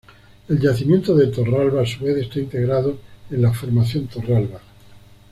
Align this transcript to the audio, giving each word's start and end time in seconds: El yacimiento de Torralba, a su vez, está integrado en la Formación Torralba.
El 0.49 0.59
yacimiento 0.59 1.13
de 1.13 1.27
Torralba, 1.27 1.83
a 1.83 1.85
su 1.85 2.03
vez, 2.03 2.17
está 2.17 2.39
integrado 2.39 2.97
en 3.29 3.43
la 3.43 3.53
Formación 3.53 4.07
Torralba. 4.07 4.59